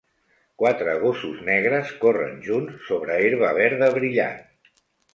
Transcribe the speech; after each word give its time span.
Quatre 0.61 0.95
gossos 1.03 1.43
negres 1.51 1.93
corren 2.05 2.35
junts 2.49 2.91
sobre 2.91 3.21
herba 3.29 3.55
verda 3.63 3.95
brillant. 4.03 4.47